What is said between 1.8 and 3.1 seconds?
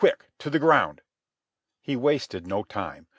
wasted no time.